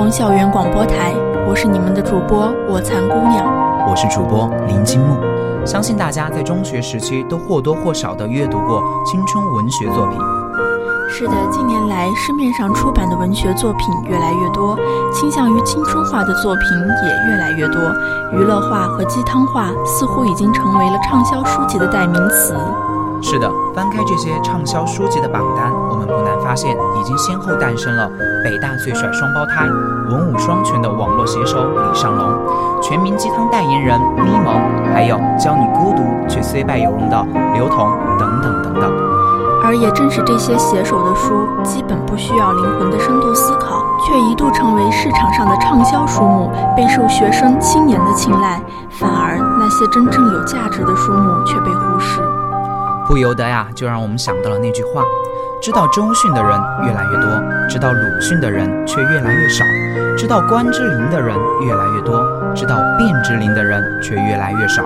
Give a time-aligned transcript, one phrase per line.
[0.00, 1.12] 光校园广播台，
[1.46, 3.44] 我是你们的主播我残姑娘，
[3.86, 5.20] 我是主播林金木。
[5.66, 10.18] 相信大家在中学时期都或多或少的阅读过青春文学作品。
[11.06, 14.74] 是的，近年来市面上出版的文学作品越来越多，
[15.12, 16.62] 倾向于青春化的作品
[17.04, 17.78] 也越来越多，
[18.32, 22.56] 娱乐化和鸡汤化似乎已经成为了畅销书籍的代名词。
[23.22, 28.10] 是的，翻开这些畅销书籍的榜单，我们不难发现，已经先后诞生了
[28.42, 29.68] 北大最帅双胞胎、
[30.10, 32.36] 文武双全的网络写手李尚龙、
[32.82, 38.92] 全民鸡汤代言人咪蒙，还有教你孤独却虽败犹荣的刘同等等等等。
[39.62, 48.60] 而也正是这些写手的书，基本不需要灵魂的深度思考，却一度成为市场上的畅销书目，备受学生青年的青睐。
[48.90, 52.20] 反而那些真正有价值的书目却被忽视。
[53.06, 55.04] 不由得呀，就让我们想到了那句话：
[55.60, 59.62] 知道周迅的人越来越多，知道鲁迅的人却越来越少；
[60.16, 64.82] 知道关之琳的人越来越多，知道卞之琳的人却越来越少；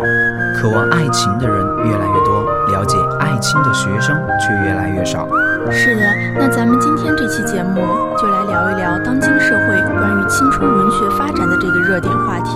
[0.57, 5.29] 渴望爱情的人越来越多，了解爱情的学生却越来越少。
[5.71, 6.03] 是的，
[6.41, 7.77] 那咱们今天这期节目
[8.19, 12.51] 就来聊一聊当今社会关于青春文学发展的这个热点话题。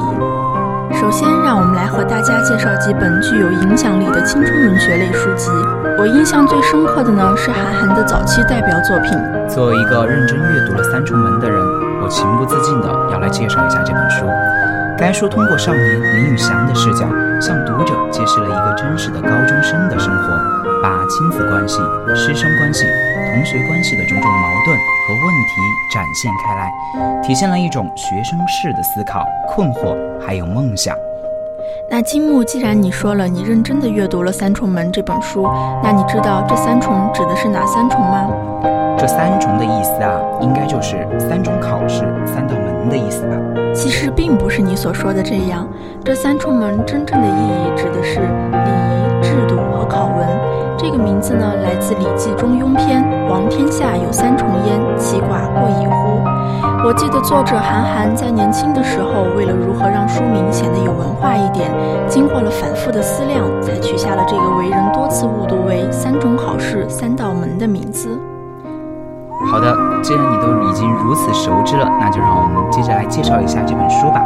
[0.99, 5.49] 首先，让我们来和大家介绍几本具有影响力的青春文学类书籍。
[5.97, 9.17] 我印象最深刻的呢是韩寒的早期代表作品。
[9.49, 11.57] 作为一个认真阅读了《三重门》的人，
[12.03, 14.27] 我情不自禁的要来介绍一下这本书。
[14.99, 17.07] 该书通过少年林宇翔的视角，
[17.41, 20.35] 向读者揭示了一个真实的高中生的生活，
[20.83, 21.79] 把亲子关系、
[22.15, 25.61] 师生关系、同学关系的种种矛盾和问题
[25.93, 30.95] 展现开来，体现了一种学生式的思考、困惑还有梦想。
[31.91, 35.49] 那金木，既然你说了你认真的阅读了《三重门》这本书，
[35.83, 38.31] 那你知道这三重指的是哪三重吗？
[38.97, 43.37] 这三重的意思啊，应该就是三种考试、三道门的意思吧？
[43.75, 45.67] 其实并不是你所说的这样，
[46.05, 49.68] 这三重门真正的意义指的是礼仪、制度。
[50.79, 56.23] 这个名字呢，来自《礼记·中庸篇》：“王天下有三重焉，其寡过矣乎？”
[56.87, 61.69] 我记得作者韩寒在年轻的时候，为了如何让书名显得有文化一点，
[62.07, 68.17] 经过了反复的思量，才取下了这个为人多次误读为“三种考试三道门”的名字。
[69.51, 74.23] 好的，既然你都已经如此熟知了，那就让我们接着来介绍一下这本书吧。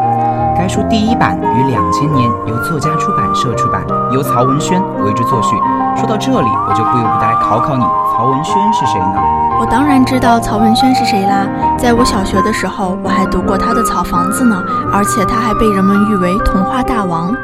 [0.63, 5.57] 该书第一版于两千年由作家出版社出版，由曹文轩为之作序。
[5.97, 9.21] 说到这里，我就不由不得来考考你，曹文轩是谁呢？
[9.59, 14.63] 我当然知道曹文轩是谁啦，在我小学的时候，我还读过他的《草房子》呢，
[14.93, 17.35] 而且他还被人们誉为童话大王。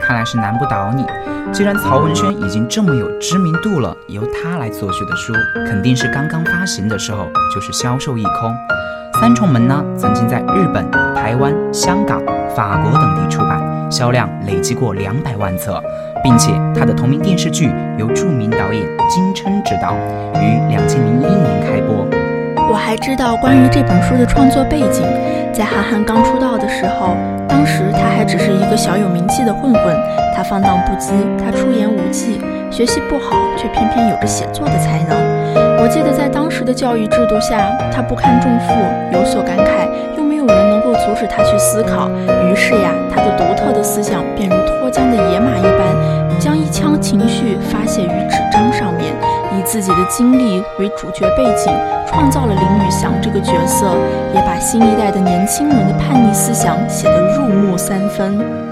[0.00, 1.04] 看来是难不倒你。
[1.52, 5.32] 既然曹文轩已经这么有知名度了，由他来作序的书，
[5.66, 8.54] 肯定是刚刚发行的时候就是销售一空。
[9.20, 12.20] 三重门呢，曾经在日本、台湾、香港、
[12.54, 15.82] 法国等地出版，销量累计过两百万册，
[16.22, 19.94] 并且他的同名电视剧由著名导演金琛执导，
[20.40, 22.06] 于两千零一年开播。
[22.70, 25.02] 我还知道关于这本书的创作背景，
[25.52, 27.16] 在韩寒刚出道的时候，
[27.48, 29.96] 当时他还只是一个小有名气的混混，
[30.34, 32.40] 他放荡不羁，他出言无忌，
[32.70, 35.16] 学习不好，却偏偏有着写作的才能。
[35.82, 38.72] 我记得在当时的教育制度下，他不堪重负，
[39.12, 39.88] 有所感慨，
[40.42, 42.10] 有人能够阻止他去思考，
[42.50, 49.14] 于是呀，他的独特的思想便如脱缰的野马一般，将一腔情绪发泄于纸张上面。
[49.56, 51.72] 以自己的经历为主角背景，
[52.08, 53.86] 创造了林宇翔这个角色，
[54.34, 58.71] 也把新一代的年轻人的叛逆思想写得入木三分。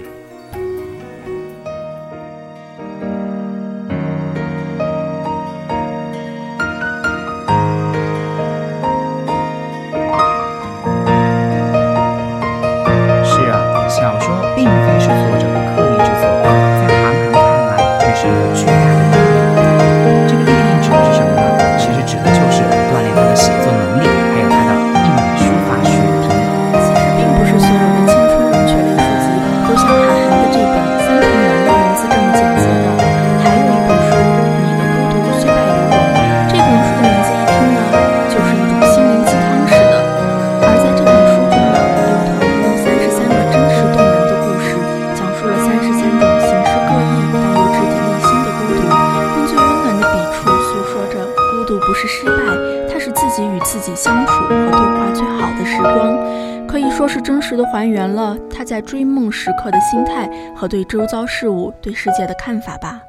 [57.55, 63.01] 都还原了他在追梦时刻的心态和对周遭事物、对世界的看法吧。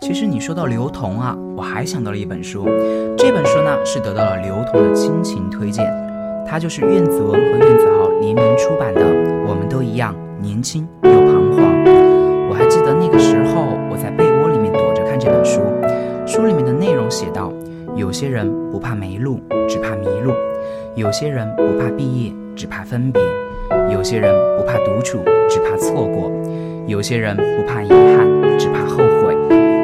[0.00, 2.66] 其实你说到刘同啊，我还想到了一本书，
[3.16, 5.84] 这本书呢是得到了刘同的亲情推荐，
[6.46, 9.00] 它就是苑子文和苑子豪联名出版的
[9.48, 11.84] 《我们都一样年轻又彷徨》。
[12.48, 15.62] 我还记得那个时候我在被窝里面躲着看这本书，
[16.26, 17.50] 书里面的内容写道：
[17.94, 20.32] 有些人不怕没路，只怕迷路；
[20.94, 23.22] 有些人不怕毕业，只怕分别。
[23.92, 25.18] 有些人不怕独处，
[25.48, 26.30] 只怕错过；
[26.86, 28.26] 有些人不怕遗憾，
[28.58, 29.34] 只怕后悔；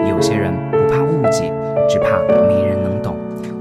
[0.09, 1.53] 有些人不怕误解，
[1.89, 3.17] 只怕没人能懂。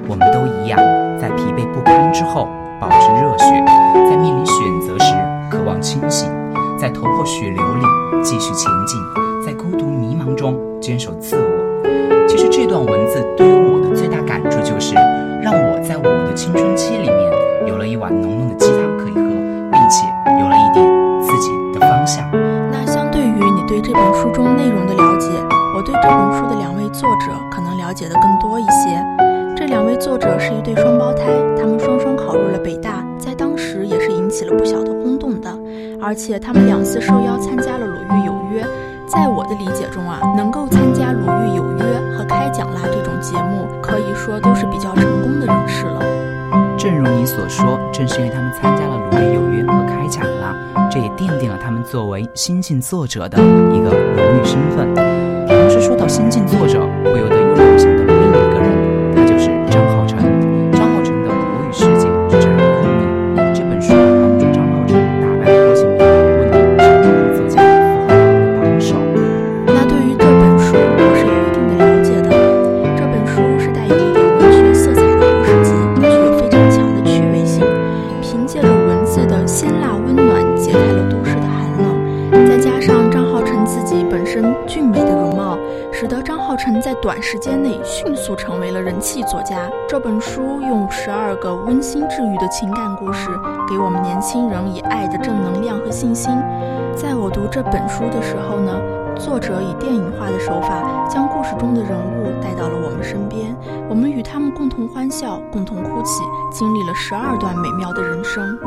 [0.07, 0.77] 我们都一样，
[1.19, 2.47] 在疲惫不堪之后
[2.79, 3.63] 保持热血，
[4.09, 5.13] 在面临选择时
[5.49, 6.29] 渴望清醒，
[6.77, 8.99] 在头破血流里继续前进，
[9.45, 12.27] 在孤独迷茫中坚守自我。
[12.27, 14.95] 其实这段文字对于我的最大感触就是，
[15.41, 17.31] 让我在我的青春期里面
[17.67, 18.55] 有了一碗浓浓的
[22.01, 22.27] 方向。
[22.71, 25.27] 那相对于你对这本书中内容的了解，
[25.75, 28.97] 我对这本书的两位作者可能了解的更多一些。
[29.55, 31.25] 这两位作者是一对双胞胎，
[31.55, 35.53] 他们双双考入了北大，在当时也是引起了不小的轰动的。
[36.01, 38.63] 而且他们两次受邀参加了《鲁豫有约》，
[39.05, 41.83] 在我的理解中啊，能够参加《鲁豫有约》
[42.17, 46.01] 和开讲啦这种节目，可以说都是比较成功的人士了。
[46.75, 48.97] 正如你所说，正是因为他们参加《》了，
[50.91, 53.37] 这也奠定了他们作为新晋作者的
[53.73, 54.93] 一个荣誉身份。
[55.47, 57.29] 同时，说到新晋作者，会由
[89.91, 93.27] 这本书用十二个温馨治愈的情感故事，
[93.67, 96.33] 给我们年轻人以爱的正能量和信心。
[96.95, 98.71] 在我读这本书的时候呢，
[99.17, 103.53] 作者以电影化的手法，将故事中的人物带到了我们身边，
[103.89, 106.23] 我们与他们共同欢笑，共同哭泣，
[106.53, 108.57] 经历了十二段美妙的人生。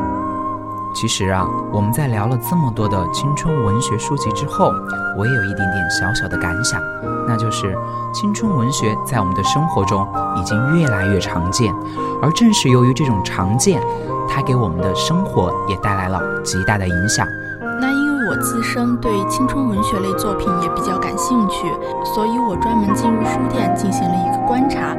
[0.95, 4.73] 其实啊，我们在聊了这么多的青春文学书籍之后，
[5.19, 6.81] 我也有一点点小小的感想，
[7.27, 7.77] 那就是
[8.13, 11.75] 青春文学在我们的生活中已经越来越常见，
[12.23, 13.83] 而正是由于这种常见，
[14.29, 17.27] 它给我们的生活也带来了极大的影响。
[17.81, 21.67] 那因为我自身对青春文学类作品也比较感兴趣，
[22.15, 24.97] 所以我专门进入书店进行了一个观察。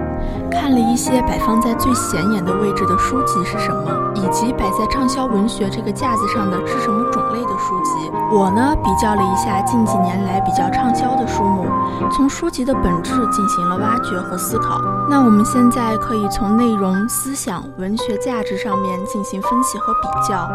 [0.56, 8.12] 看了一些摆放在最显眼的位置的书籍是什么，以及摆在畅销文学这个架子上的是什么种类的书籍。
[8.32, 11.66] 我呢比较了一下近几年来比较畅销的书目，
[12.12, 14.82] 从书籍的本质进行了挖掘和思考。
[15.08, 20.50] 那我们现在可以从内容、思想、文学价值上面进行分析和比较，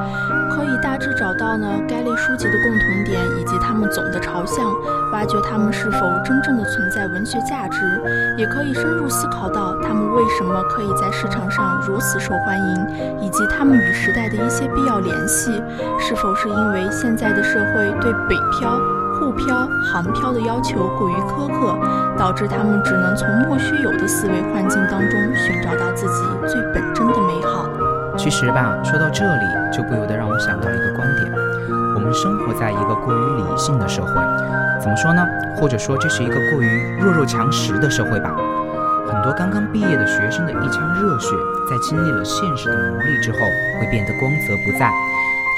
[0.50, 4.66] 可以大致找到呢该类书籍的共同点以及它们总的朝向，
[5.12, 8.02] 挖掘它们是否真正的存在文学价值，
[8.37, 9.61] 也可以深入思考到。
[9.90, 15.50] 他们为什么可以在市场上如此受欢迎，以及他们与时代的一些必要联系，
[15.99, 18.78] 是否是因为现在的社会对北漂、
[19.18, 21.76] 沪漂、杭漂的要求过于苛刻，
[22.16, 27.68] 导致他们只能从莫须有的思维环境当中寻找到自己最本真的美好？
[28.16, 31.32] 其实吧，说到这里，就不由得让我想到一个观点：
[31.97, 34.12] 我们生活在一个过于理性的社会，
[34.80, 35.26] 怎么说呢？
[35.56, 38.30] 或者说这是一个过于弱肉强食的社会吧？
[39.21, 41.37] 很多刚刚毕业的学生的一腔热血，
[41.69, 43.39] 在经历了现实的磨砺之后，
[43.79, 44.91] 会变得光泽不再。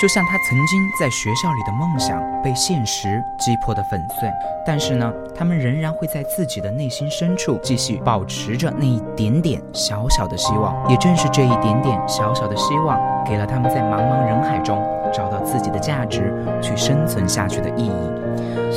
[0.00, 4.28] 就像他曾经在学校里的梦想被现实击破的粉碎，
[4.66, 10.74] 但是呢，他们仍然会在自己的内心深处继续保持着那一点点小小的希望。
[10.90, 18.11] 也正是这一点点小小的希望，给了他们在茫茫人海中找到自己的价值，去生存下去的意义。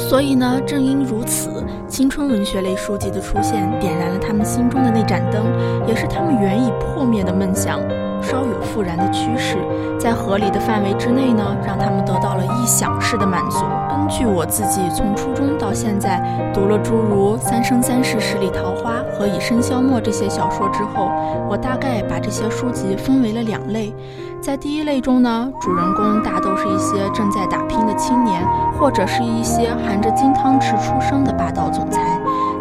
[0.08, 1.50] 所以呢，正因如此，
[1.88, 5.44] 青春文学类书籍的出现，点燃了他们心中的那盏灯，
[5.88, 7.80] 也是他们原已破灭的梦想。
[8.22, 9.58] 稍有复燃的趋势，
[10.00, 13.60] 在合理的范围之内呢，让他们得到了臆想式的满足。
[13.90, 16.22] 根据我自己从初中到现在
[16.54, 21.10] 读了诸如《三生三世十里桃花》和《以身消墨》这些小说之后，
[21.50, 23.94] 我大概把这些书籍分为了两类。
[24.42, 28.46] 在第一类中呢，主人公大都是一些正在打拼的青年，
[28.78, 32.15] 或者是一些含着金汤匙出生的霸道总裁。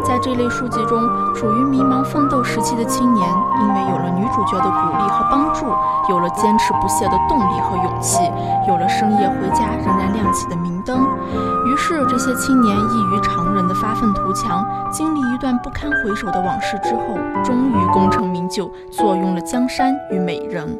[0.05, 1.01] 在这类书籍中，
[1.33, 3.27] 处于迷茫奋斗时期的青年，
[3.59, 5.65] 因为有了女主角的鼓励和帮助，
[6.09, 8.19] 有了坚持不懈的动力和勇气，
[8.67, 11.01] 有了深夜回家仍然亮起的明灯，
[11.65, 20.77] 于是这些青年异于常人的发愤图强，经历一段不堪回首的往事之后，终于功成名就，坐拥了江山与美人。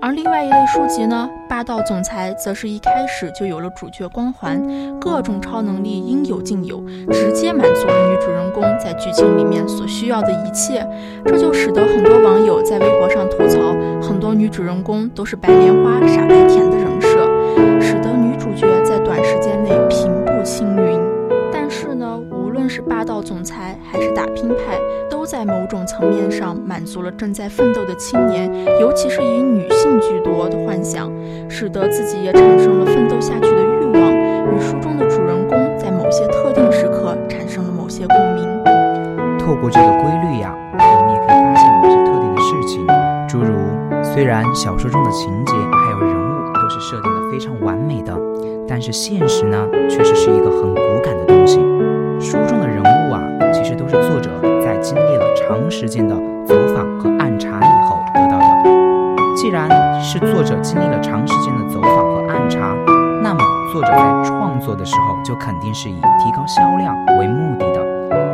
[0.00, 4.62] 而另外一类书籍呢，霸道总裁则是一开始就有了主角光环，
[5.00, 10.86] 各种超能力应有尽有，直接满足了女主人公在剧情里面所需要的一切，
[11.24, 13.58] 这就使得很多网友在微博上吐槽，
[14.00, 21.00] 很多女主人公都是白莲花傻白甜的人设，使得女主角在短时间内平步青云。
[21.52, 24.78] 但是呢，无论是霸道总裁还是打拼派。
[25.28, 31.12] 在某种层面上满足了正在奋斗的青年，尤其是以女性居多的幻想，
[31.50, 38.42] 使得自己也产生了奋斗下去的欲望，与书中的主人公在某些特定时刻产生了某些共鸣。
[39.38, 42.86] 透过这个规律呀，我们也可以发现某些特定的事情，
[43.28, 43.52] 诸如
[44.02, 48.16] 虽然小说中的情节还有人物都是设定的非常完美的，
[48.66, 51.58] 但是现实呢，确实是一个很骨感的东西。
[52.18, 53.20] 书中的人物啊，
[53.52, 54.30] 其实都是作者。
[54.80, 56.14] 经历了长时间的
[56.46, 58.46] 走访和暗查以后得到的。
[59.36, 59.68] 既然
[60.02, 62.74] 是作者经历了长时间的走访和暗查，
[63.22, 63.40] 那么
[63.72, 67.80] 作者在创作的时候就肯定是以提高销量为目的的，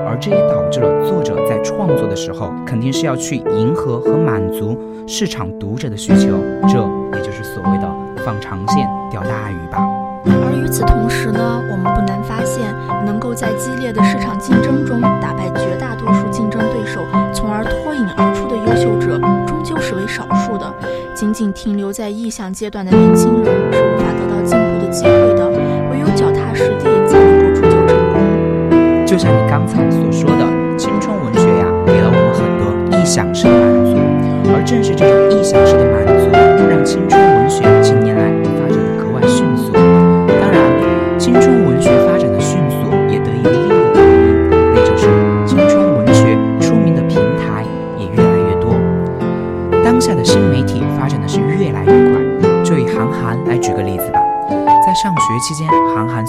[0.08, 6.78] 而这也导致了作者在创作的时候肯定是要去迎合和满足市场读者的需求，这
[7.18, 7.88] 也就是所谓的
[8.24, 10.03] 放长线钓大鱼吧。
[10.26, 17.00] 而与此同时呢，我们不难发现，能够在激烈的市场竞争中打败绝大多数竞争对手，
[17.32, 20.72] 从而脱颖而出的优秀者，终究是为少数的。
[21.14, 25.48] 仅仅停留在臆想阶段的年轻人是无法得到进步的机会的，
[25.90, 29.06] 唯有脚踏实地才能够铸就成功。
[29.06, 30.44] 就像你刚才所说的，
[30.76, 33.96] 青春文学呀，给了我们很多臆想式的满足，
[34.52, 36.30] 而正是这种臆想式的满足，
[36.68, 37.23] 让青春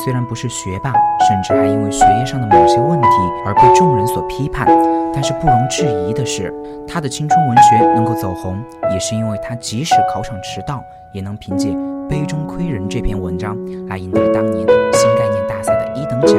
[0.06, 0.94] 虽然不是学霸，
[1.28, 3.08] 甚至还因为学业上的某些问题
[3.44, 4.68] 而被众人所批判，
[5.12, 6.54] 但是不容置疑的是，
[6.88, 8.56] 他的青春文学能够走红，
[8.94, 10.80] 也是因为他即使考场迟到，
[11.12, 11.70] 也能凭借。
[12.08, 13.58] 《杯中窥人》这篇文章
[13.88, 16.38] 来赢得当年新概念大赛的一等奖。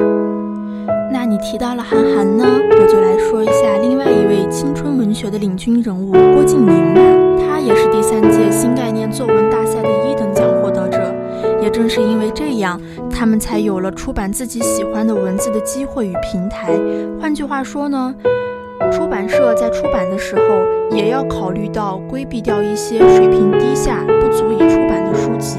[1.10, 7.00] 那你提到了韩寒呢，我就来说一下另外一位青春文学的领军人物郭敬明吧。
[7.48, 9.64] 他也是第三届新概念作文大
[11.76, 12.80] 正是因为这样，
[13.10, 16.72] 他们才有了出版自己喜欢的文字的机会与平台。
[17.20, 18.14] 换句话说呢？
[18.90, 25.58] 出版社在出版的时候，也要考虑到规避掉一些水平低下、不足以出版的书籍。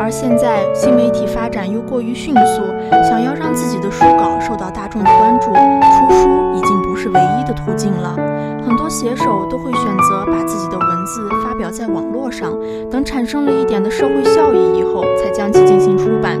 [0.00, 2.62] 而现在新媒体发展又过于迅速，
[3.06, 8.16] 想要让自己的书稿受到大众的关注，出书已经不是唯一的途径了。
[8.64, 12.52] 很多写手都会选择把自己的文字发表在网络上，
[12.90, 16.38] 等产生了一点的社会效益以后，才将其进行出版。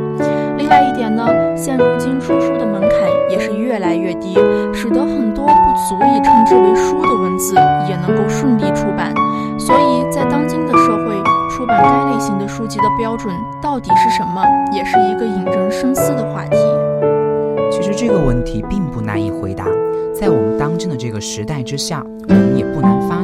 [0.58, 2.90] 另外一点呢，现如今出书的门槛
[3.30, 4.34] 也是越来越低，
[4.74, 5.52] 使得很多不
[5.88, 7.54] 足以称之为书的文字
[7.88, 9.14] 也能够顺利出版。
[9.58, 11.14] 所以在当今的社会，
[11.50, 14.42] 出版该类型的书籍的标准到底是什么，
[14.72, 16.56] 也是一个引人深思的话题。
[17.70, 19.66] 其实这个问题并不难以回答，
[20.14, 22.04] 在我们当今的这个时代之下，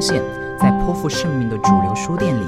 [0.02, 0.20] 现，
[0.58, 2.42] 在颇负盛名的主流书店里，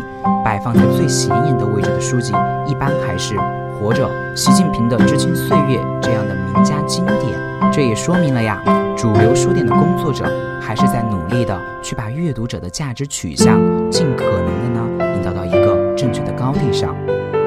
[0.45, 2.33] 摆放在最显眼的位置的书籍，
[2.67, 3.37] 一般还是。
[3.79, 7.71] 活着，习近平的《知青岁月》这样的名家经典。
[7.73, 8.61] 这也说明了呀，
[8.97, 10.25] 主流书店的工作者
[10.61, 13.57] 还是在努力的去把阅读者的价值取向
[13.89, 16.97] 尽可能的呢引导到一个正确的高地上。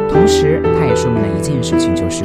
[0.10, 2.24] 同时，它也说明了一件事情，就是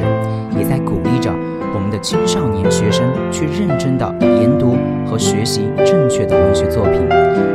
[0.57, 1.31] 也在鼓励着
[1.73, 4.72] 我们的青少年学生去认真的研读
[5.13, 7.07] 和学习正确的文学作品。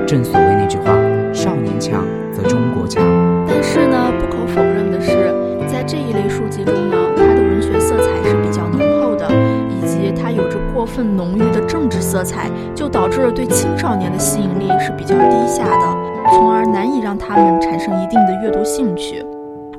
[0.07, 0.93] 正所谓那句话
[1.35, 3.03] ：“少年强则中国强。”
[3.49, 5.35] 但是呢，不可否认的是，
[5.67, 9.29] 在这一类书籍中呢，它的文学色彩是比较浓厚的，
[9.69, 15.97] 以及它有着过分浓郁的政治色彩，就导致了对青少年的吸引力是比较低下的，
[16.31, 19.27] 从而难以让他们产生一定的阅读兴趣。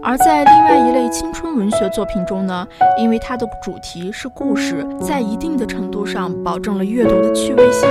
[0.01, 2.65] 而在另外一类青春文学作品中呢，
[2.97, 7.87] 因为它的主题是故事，在一定的程度上保证了阅读的趣味性，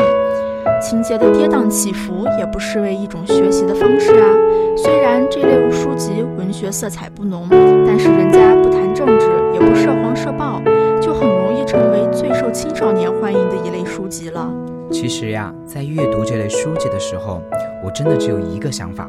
[0.80, 4.28] 情节的跌宕起伏也不失为一种学习的方式啊。
[4.76, 7.46] 虽然这类书籍文学色彩不浓，
[7.86, 10.62] 但是人家不谈政治，也不涉黄涉暴，
[11.00, 14.50] 就很容易成为最受青少年欢迎的一类书籍了。
[14.90, 17.42] 其实呀，在阅读这类书籍的时候，
[17.84, 19.08] 我真的只有一个想法。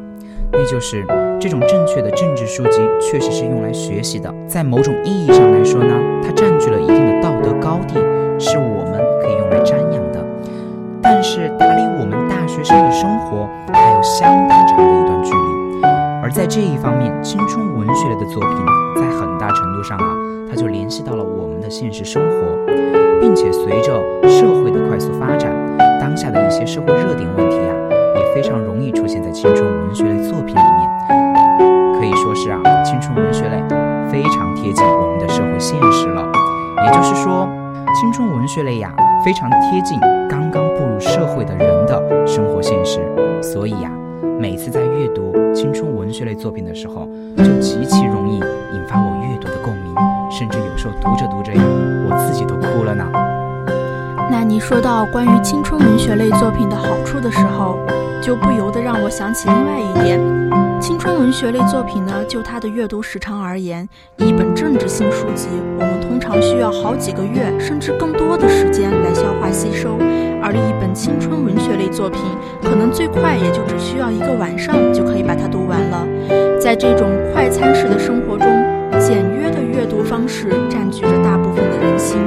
[0.52, 1.06] 那就是
[1.40, 4.34] 这种正确的政治书籍，确实是用来学习的。
[4.48, 7.96] 在某种意义上来说呢，它占据了一定的道德高地，
[8.40, 10.26] 是我们可以用来瞻仰的。
[11.02, 15.40] 但是它离我们大学生的生活还有相当长的一段距离。
[16.22, 18.52] 而在这一方面，青春文学类的作品，
[18.98, 20.18] 在很大程度上啊，
[20.50, 22.72] 它就联系到了我们的现实生活，
[23.22, 25.56] 并且随着社会的快速发展，
[26.02, 27.99] 当下的一些社会热点问题啊。
[28.34, 33.58] 非常容易出现在青春文学类作品里面，可以说是啊，青春文学类
[34.12, 36.26] 非常贴近我们的社会现实了。
[36.86, 37.48] 也就是说，
[38.00, 38.94] 青春文学类呀，
[39.26, 43.00] 非常贴近刚刚步入社会的人的生活现实。
[43.42, 43.90] 所以呀，
[44.40, 47.08] 每次在阅读青春文学类作品的时候，
[47.38, 49.96] 就极其容易引发我阅读的共鸣，
[50.30, 51.62] 甚至有时候读着读着呀，
[52.10, 53.06] 我自己都哭了呢。
[54.32, 57.79] 那你说到关于青春文学类作品的好处的时候，
[58.30, 60.20] 就不由得让我想起另外一点，
[60.80, 65.48] 青春文学类作品呢，就它的阅读时长而言，一本政治性书籍，
[65.80, 69.98] 我们通常需要好几个月甚至更多的时间来消化吸收，
[70.44, 72.22] 而一本青春文学类作品，
[72.62, 76.06] 可能最快也就只需要一个晚上就可以把它读完了。
[76.62, 78.46] 在这种快餐式的生活中，
[79.00, 82.20] 简约的阅读方式占据着大部分的人心。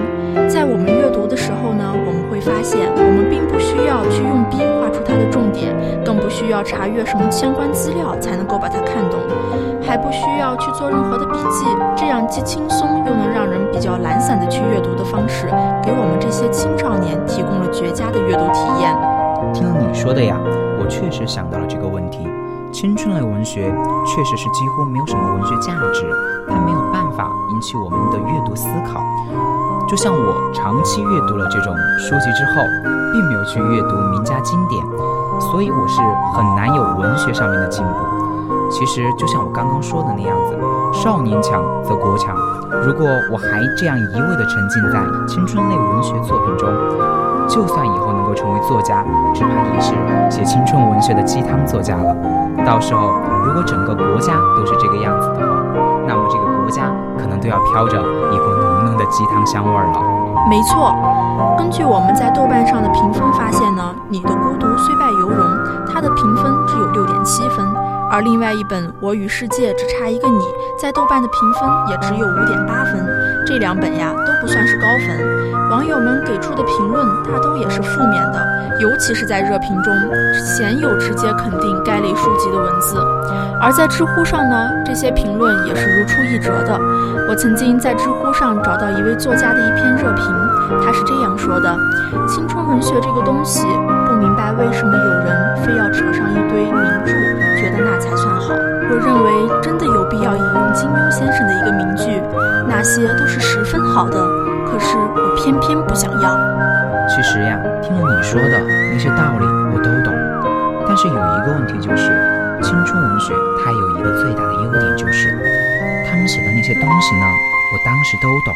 [0.49, 5.75] 在我们阅读的时候呢，我们发现，我们并不需要去用笔画出它的重点，
[6.05, 9.19] 更不需要查阅什么相关资料才能够把它看懂，
[9.83, 11.65] 还不需要去做任何的笔记。
[11.97, 15.47] 这样既轻松又能让人比较懒散的去阅读的方式，
[15.83, 18.93] 给我们这些青少年提供了绝佳的阅读体验。
[19.55, 20.37] 听了你说的呀，
[20.79, 22.27] 我确实想到了这个问题。
[22.73, 23.71] 青春类文学
[24.07, 26.09] 确实是几乎没有什么文学价值，
[26.49, 29.01] 它没有办法引起我们的阅读思考。
[29.93, 32.63] 就像我长期阅读了这种书籍之后，
[33.13, 34.83] 并没有去阅读名家经典，
[35.39, 36.01] 所以我是
[36.33, 38.71] 很难有文学上面的进步。
[38.71, 40.57] 其实就像我刚刚说的那样子，
[40.99, 42.35] 少年强则国强。
[42.87, 46.73] 如果我还这样一味地沉浸在青春类文学作品中，
[47.47, 49.93] 就算以后能够成为作家，只怕也是
[50.31, 52.17] 写青春文学的鸡汤作家了。
[52.65, 53.13] 到时候
[53.45, 55.61] 如果整个国家都是这个样子的话，
[56.09, 58.45] 那么这个国家可能都要飘着一股
[59.07, 60.01] 鸡汤香味儿了。
[60.49, 60.93] 没错，
[61.57, 65.39] 根据我们在豆瓣上的评分发现呢，《你的孤独虽败犹荣》
[65.93, 67.65] 它的评分只有六点七分，
[68.11, 70.39] 而另外一本《我与世界只差一个你》
[70.79, 73.07] 在豆瓣的评分也只有五点八分。
[73.47, 79.93] 这两本呀都不算是高分，网友们给出的评论大都也是负面的，尤其是在热评中，
[80.45, 82.97] 鲜有直接肯定该类书籍的文字。
[83.61, 86.79] 而在知乎上呢，这些评论也是如出一辙的。
[87.29, 90.25] 我曾经在知乎上找到一位作家的一篇热评，
[90.85, 91.77] 他是这样说的
[92.27, 93.67] ：“青春文学这个东西，
[94.23, 97.11] 明白为什么有人非要扯上一堆名著，
[97.59, 98.55] 觉得那才算好。
[98.55, 102.23] 我认为真的有必要引用金庸先生的一个名句，
[102.69, 104.17] 那些都是十分好的，
[104.65, 106.39] 可是我偏偏不想要。”
[107.11, 110.15] 其实呀，听了你说的那些道理我都懂，
[110.87, 112.31] 但是有一个问题就是。
[112.63, 115.35] 青春文学它有一个最大的优点，就是
[116.07, 117.27] 他们写的那些东西呢，
[117.75, 118.55] 我当时都懂。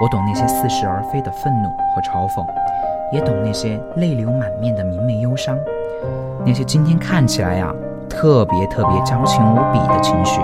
[0.00, 2.40] 我懂那些似是而非的愤怒和嘲讽，
[3.12, 5.56] 也懂那些泪流满面的明媚忧伤，
[6.44, 7.72] 那些今天看起来呀
[8.08, 10.40] 特别特别矫情无比的情绪，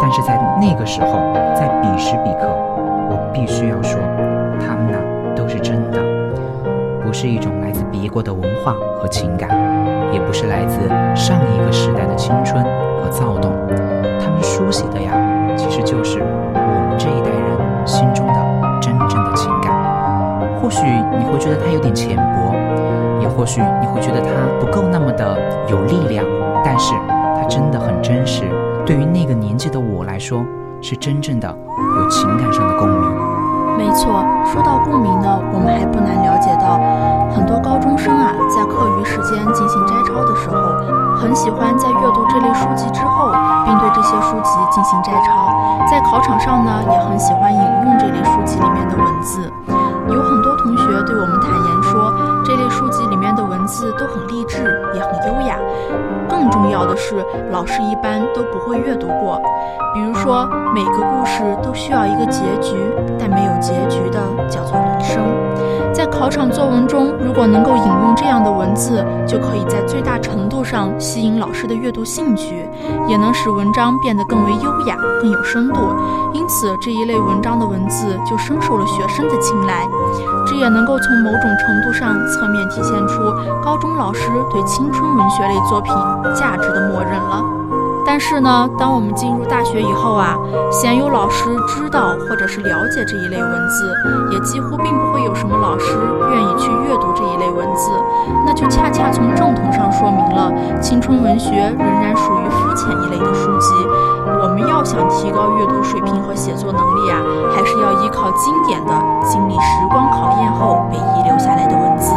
[0.00, 1.12] 但是在那个时候，
[1.54, 2.48] 在彼时彼刻，
[3.08, 3.98] 我必须要说，
[4.60, 4.98] 他们呢
[5.34, 5.98] 都是真的，
[7.02, 9.48] 不是一种来自别国的文化和情感。
[10.12, 10.78] 也不是来自
[11.16, 13.50] 上一个时代的青春和躁动，
[14.20, 15.12] 他们书写的呀，
[15.56, 16.22] 其实就是
[21.72, 22.54] 有点浅薄，
[23.20, 25.36] 也或许你会觉得它不够那么的
[25.68, 26.24] 有力量，
[26.64, 26.94] 但是
[27.36, 28.44] 它真的很真实。
[28.86, 30.44] 对于那个年纪的我来说，
[30.80, 31.48] 是真正的
[31.96, 33.00] 有情感上的共鸣。
[33.76, 36.78] 没错，说到共鸣呢，我们还不难了解到，
[37.34, 40.56] 很多高中生啊，在课余时间进行摘抄的时候，
[41.16, 43.32] 很喜欢在阅读这类书籍之后，
[43.66, 45.50] 并对这些书籍进行摘抄。
[45.90, 49.50] 在考场上呢，也很喜欢引用这类书籍里面的文字。
[50.94, 54.58] 学对我们坦言说，这类书籍里面的文字都很励志，
[54.94, 55.58] 也很优雅。
[56.28, 57.16] 更重要的是，
[57.50, 59.40] 老师一般都不会阅读过。
[59.92, 62.76] 比如说，每个故事都需要一个结局，
[63.18, 65.20] 但没有结局的叫做人生。
[65.92, 72.68] 在考场作文中，如果能够引用这样的文字，就可以在最大程度上吸引老师的阅读兴趣，
[73.08, 75.80] 也能使文章变得更为优雅、更有深度。
[76.32, 79.86] 因此，这一类文章的文字就深受了学生的青睐。
[80.46, 83.22] 这也能够从某种程度上侧面体现出
[83.62, 85.92] 高中老师对青春文学类作品
[86.34, 87.42] 价值的默认了。
[88.06, 90.36] 但是呢，当我们进入大学以后啊，
[90.70, 93.94] 鲜有老师知道或者是了解这一类文字，
[94.30, 95.96] 也几乎并不会有什么老师
[96.30, 97.90] 愿意去阅读这一类文字，
[98.46, 100.52] 那就恰恰从正统上说明了
[100.82, 103.68] 青春文学仍然属于肤浅一类的书籍。
[104.54, 107.18] 我们要想提高阅读水平和写作能力啊，
[107.50, 108.94] 还是要依靠经典的、
[109.26, 112.14] 经历时光考验后被遗留下来的文字。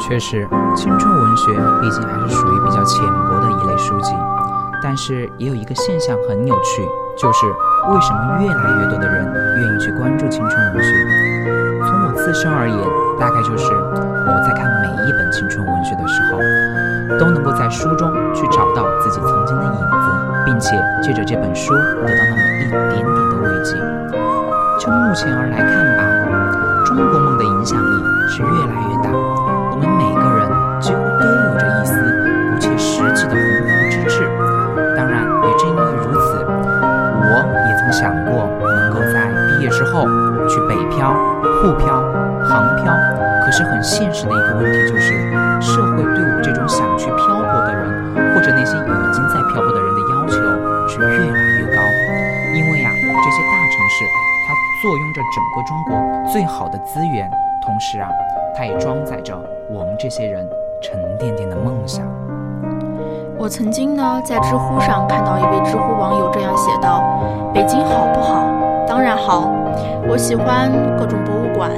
[0.00, 4.14] 确实，青春文学毕竟还是属于比较浅薄的一类书籍。
[4.82, 6.80] 但是也有一个现象很有趣，
[7.18, 7.44] 就是
[7.92, 9.22] 为什么越来越多的人
[9.60, 10.90] 愿意去关注青春文学？
[11.84, 12.78] 从我自身而言，
[13.20, 20.08] 大概就是我在看每一本青春文学的时候，都能够在书中去找到自己曾经的影子，
[20.44, 23.76] 并且借着这本书得到那么一点点的慰藉。
[24.78, 26.00] 就目前而来看吧，
[26.86, 27.92] 中国梦的影响力
[28.28, 29.12] 是越来越大，
[29.70, 30.48] 我们每个人
[30.80, 31.92] 几乎都有着一丝
[32.50, 34.24] 不切实际的鸿鹄之志。
[34.96, 40.08] 当然，也正因为如此，我也曾想过能够在毕业之后
[40.48, 41.12] 去北漂、
[41.60, 42.02] 沪漂、
[42.42, 42.96] 杭漂。
[43.44, 45.12] 可是很现实的一个问题就是，
[45.60, 47.90] 社会对我这种想去漂泊的人，
[48.34, 49.28] 或者那些已经
[50.90, 51.82] 是越来越高。
[52.52, 54.04] 因为呀，这些大城市
[54.46, 57.30] 它坐拥着整个中国最好的资源，
[57.62, 58.08] 同时啊，
[58.56, 59.38] 它也装载着
[59.70, 60.48] 我们这些人
[60.82, 62.04] 沉甸甸的梦想。
[63.38, 67.02] 我曾经呢在知乎上看到一位知乎网友这样写道
[67.54, 68.44] ：“北京好不好？
[68.86, 69.48] 当然好，
[70.08, 71.70] 我喜欢各种博物馆、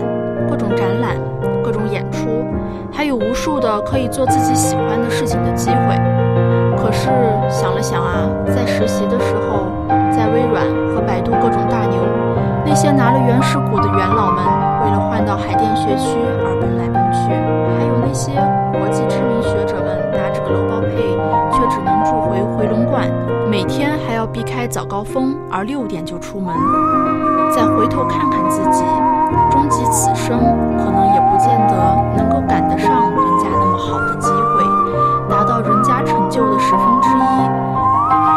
[0.48, 1.16] 各种展览、
[1.62, 2.44] 各种演出，
[2.90, 6.31] 还有无数的可以做自己喜欢的事情的机会。
[6.82, 7.08] 可是
[7.48, 9.70] 想了想啊，在实习的时候，
[10.10, 12.02] 在微软和百度各种大牛，
[12.66, 14.42] 那些拿了原始股的元老们，
[14.84, 17.30] 为了换到海淀学区而奔来奔去，
[17.78, 18.32] 还有那些
[18.76, 21.12] 国际知名学者们拿着个楼包配。”
[21.54, 23.08] 却只能住回回龙观，
[23.48, 26.52] 每天还要避开早高峰，而六点就出门。
[27.54, 28.82] 再回头看看自己，
[29.50, 30.38] 终极此生
[30.78, 34.16] 可能也不见得能够赶得上人家那么好的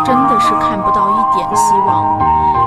[0.05, 2.05] 真的是看不到一点希望。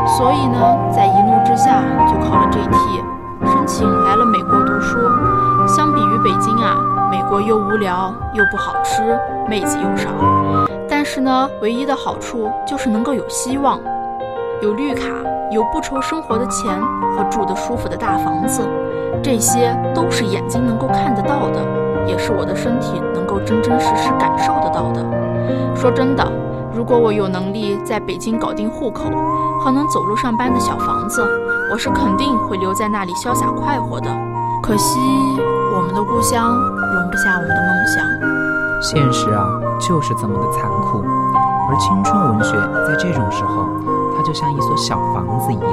[0.06, 0.58] 所以呢，
[0.90, 3.02] 在一怒之下就考了 GT，
[3.46, 4.98] 申请来了美国读书。
[5.66, 6.76] 相比于北京啊。
[7.10, 10.10] 美国又无聊又不好吃，妹子又少，
[10.90, 13.80] 但是呢，唯一的好处就是能够有希望，
[14.60, 15.04] 有绿卡，
[15.50, 16.78] 有不愁生活的钱
[17.16, 18.68] 和住得舒服的大房子，
[19.22, 21.62] 这些都是眼睛能够看得到的，
[22.06, 25.02] 也是我的身体能够真真实实感受得到的。
[25.74, 26.30] 说真的，
[26.74, 29.04] 如果我有能力在北京搞定户口
[29.60, 31.22] 和能走路上班的小房子，
[31.72, 34.08] 我是肯定会留在那里潇洒快活的。
[34.62, 34.98] 可惜
[35.74, 36.56] 我们的故乡。
[36.94, 38.02] 容不下我们的梦想，
[38.80, 39.46] 现实啊，
[39.78, 41.04] 就是这么的残酷。
[41.68, 42.52] 而青春文学
[42.86, 43.68] 在这种时候，
[44.16, 45.72] 它就像一所小房子一样，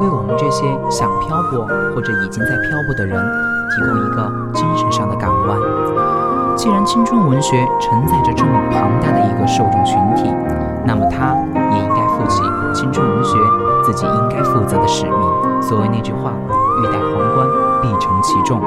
[0.00, 3.22] 为我们这些想漂泊或者已经在漂泊的人，
[3.70, 6.17] 提供一个精神上的港湾。
[6.58, 10.34] 既然青春文学承载着这么庞大的一个受众群体，
[10.84, 12.42] 那么它也应该负起
[12.74, 13.38] 青春文学
[13.84, 15.62] 自己应该负责的使命。
[15.62, 16.32] 所谓那句话，
[16.82, 17.46] 欲戴皇冠，
[17.80, 18.60] 必承其重。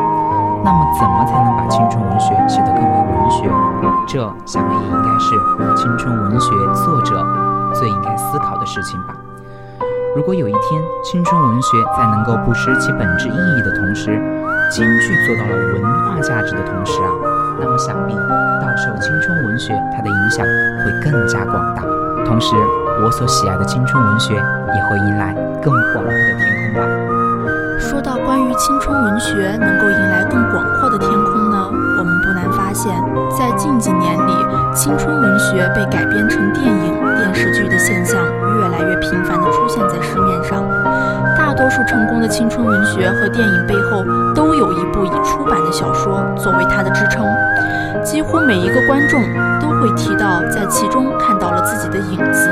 [0.64, 3.52] 那么，怎么才能把青春文学写得更为文学？
[4.08, 5.36] 这想来也应该是
[5.76, 7.22] 青春文学作者
[7.74, 9.14] 最应该思考的事情吧。
[10.16, 14.18] 如果有一天青春文学在能够不失其本质意义的同时，
[14.72, 17.12] 兼具做到了文化价值的同时啊，
[17.62, 20.46] 那么想必到受青春文学它的影响
[20.84, 21.84] 会更加广大，
[22.26, 22.56] 同时
[23.04, 26.88] 我所喜爱的青春文学也会迎来更广阔的天空吧。
[27.80, 32.92] 说到关于青春文学能够迎来更广阔的天空呢，我们不难发现，
[33.30, 34.34] 在近几年里，
[34.74, 38.26] 青春文学被改编成电影、电视剧的现象
[38.58, 40.66] 越来越频繁地出现在市面上。
[41.38, 47.24] 大多数成功的青春文学和电影背后都有一部已出版的小说作为它的支撑，
[48.04, 49.22] 几乎每一个观众
[49.60, 52.50] 都会提到在其中看到了自己的影子，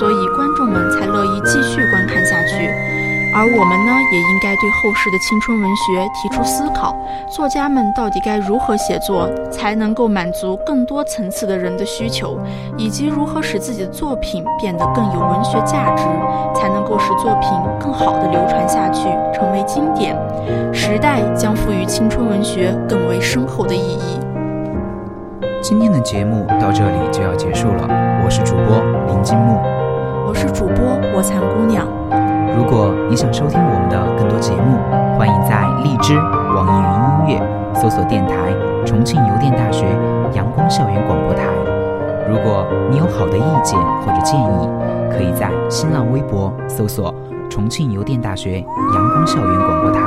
[0.00, 2.68] 所以观众们才乐意继续观看下去。
[3.34, 6.94] 而我们呢，也应该对后世的青春文学提出思考：
[7.30, 12.38] 作家们到底该如何写作，才能够满足更多层次的人的需求，
[12.76, 16.04] 以及如何使自己的作品变得更有文学价值，
[16.54, 20.14] 才能够使作品更好的流传下去，成为经典。
[20.74, 24.20] 时代将赋予青春文学更为深厚的意义。
[25.62, 27.88] 今天的节目到这里就要结束了，
[28.24, 29.58] 我是主播林金木，
[30.26, 31.88] 我是主播我蚕姑娘。
[32.56, 34.76] 如果你想收听我们的更多节目，
[35.18, 36.16] 欢迎在荔枝、
[36.54, 38.34] 网易云音乐搜索电台
[38.84, 39.86] “重庆邮电大学
[40.34, 41.44] 阳光校园广播台”。
[42.28, 44.68] 如果你有好的意见或者建议，
[45.10, 47.14] 可以在新浪微博搜索
[47.48, 48.60] “重庆邮电大学
[48.94, 50.00] 阳光校园广播台”，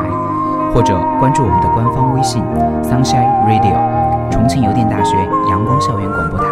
[0.74, 2.44] 或者关注我们的官方微信
[2.84, 5.18] “Sunshine Radio”，重庆邮电大学
[5.50, 6.46] 阳光校园广播台，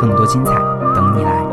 [0.00, 0.54] 更多精彩
[0.94, 1.45] 等你来。